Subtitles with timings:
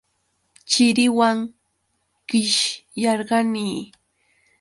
[0.69, 1.37] Chiriwan
[2.27, 3.69] qishyarqani.